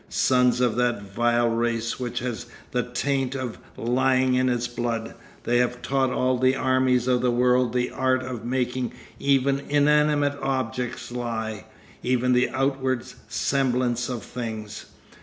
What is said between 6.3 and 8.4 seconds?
the armies of the world the art